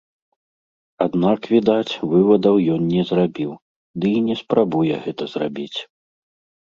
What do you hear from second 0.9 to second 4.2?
Аднак, відаць, вывадаў ён не зрабіў, ды